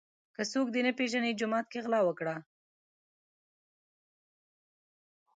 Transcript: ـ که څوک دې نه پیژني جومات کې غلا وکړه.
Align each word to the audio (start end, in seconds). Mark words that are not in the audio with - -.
ـ 0.19 0.35
که 0.35 0.43
څوک 0.51 0.67
دې 0.73 0.81
نه 0.87 0.91
پیژني 0.99 1.31
جومات 1.39 1.65
کې 1.71 1.79
غلا 1.85 1.99
وکړه. 2.03 2.35